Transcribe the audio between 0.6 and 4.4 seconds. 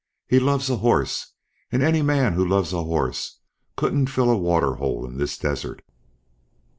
a horse, and any man who loves a horse couldn't fill a